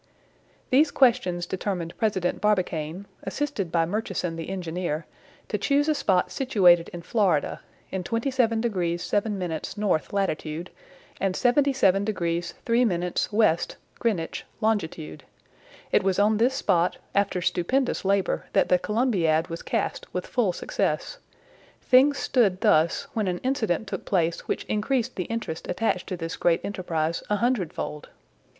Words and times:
These 0.71 0.89
questions 0.89 1.45
determined 1.45 1.95
President 1.95 2.41
Barbicane, 2.41 3.05
assisted 3.21 3.71
by 3.71 3.85
Murchison 3.85 4.35
the 4.35 4.49
engineer, 4.49 5.05
to 5.47 5.59
choose 5.59 5.87
a 5.87 5.93
spot 5.93 6.31
situated 6.31 6.89
in 6.91 7.03
Florida, 7.03 7.59
in 7.91 8.03
27° 8.03 8.63
7′ 8.95 9.77
North 9.77 10.11
latitude, 10.11 10.71
and 11.19 11.35
77° 11.35 12.53
3′ 12.65 13.31
West 13.31 13.75
(Greenwich) 13.99 14.43
longitude. 14.59 15.23
It 15.91 16.01
was 16.01 16.17
on 16.17 16.37
this 16.37 16.55
spot, 16.55 16.97
after 17.13 17.39
stupendous 17.39 18.03
labor, 18.03 18.45
that 18.53 18.69
the 18.69 18.79
Columbiad 18.79 19.49
was 19.49 19.61
cast 19.61 20.11
with 20.11 20.25
full 20.25 20.51
success. 20.51 21.19
Things 21.79 22.17
stood 22.17 22.61
thus, 22.61 23.05
when 23.13 23.27
an 23.27 23.37
incident 23.43 23.85
took 23.85 24.05
place 24.05 24.47
which 24.47 24.63
increased 24.65 25.15
the 25.15 25.25
interest 25.25 25.67
attached 25.67 26.07
to 26.07 26.17
this 26.17 26.37
great 26.37 26.61
enterprise 26.63 27.21
a 27.29 27.35
hundredfold. 27.35 28.09